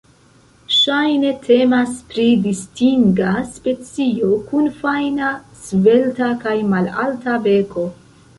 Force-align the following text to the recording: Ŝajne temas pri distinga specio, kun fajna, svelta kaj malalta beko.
Ŝajne 0.75 1.33
temas 1.43 1.91
pri 2.13 2.25
distinga 2.45 3.33
specio, 3.59 4.31
kun 4.49 4.71
fajna, 4.79 5.29
svelta 5.67 6.31
kaj 6.47 6.57
malalta 6.75 7.39
beko. 7.47 7.87